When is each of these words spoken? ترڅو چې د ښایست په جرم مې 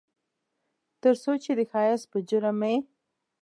ترڅو 1.01 1.33
چې 1.43 1.51
د 1.59 1.61
ښایست 1.71 2.05
په 2.11 2.17
جرم 2.29 2.55
مې 2.61 2.75